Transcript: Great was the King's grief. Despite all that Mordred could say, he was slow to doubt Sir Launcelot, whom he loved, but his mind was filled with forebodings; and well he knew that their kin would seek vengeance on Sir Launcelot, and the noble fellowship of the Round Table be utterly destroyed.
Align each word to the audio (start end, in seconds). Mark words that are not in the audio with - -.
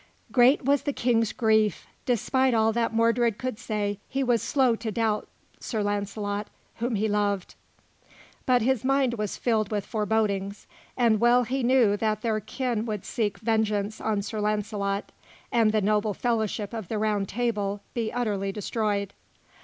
Great 0.31 0.65
was 0.65 0.81
the 0.81 0.93
King's 0.93 1.31
grief. 1.31 1.85
Despite 2.07 2.55
all 2.55 2.73
that 2.73 2.91
Mordred 2.91 3.37
could 3.37 3.59
say, 3.59 3.99
he 4.09 4.23
was 4.23 4.41
slow 4.41 4.75
to 4.77 4.91
doubt 4.91 5.27
Sir 5.59 5.83
Launcelot, 5.83 6.47
whom 6.77 6.95
he 6.95 7.07
loved, 7.07 7.53
but 8.47 8.63
his 8.63 8.83
mind 8.83 9.13
was 9.19 9.37
filled 9.37 9.69
with 9.69 9.85
forebodings; 9.85 10.65
and 10.97 11.19
well 11.19 11.43
he 11.43 11.61
knew 11.61 11.95
that 11.97 12.23
their 12.23 12.39
kin 12.39 12.87
would 12.87 13.05
seek 13.05 13.37
vengeance 13.37 14.01
on 14.01 14.23
Sir 14.23 14.39
Launcelot, 14.41 15.11
and 15.51 15.71
the 15.71 15.81
noble 15.81 16.15
fellowship 16.15 16.73
of 16.73 16.87
the 16.87 16.97
Round 16.97 17.29
Table 17.29 17.79
be 17.93 18.11
utterly 18.11 18.51
destroyed. 18.51 19.13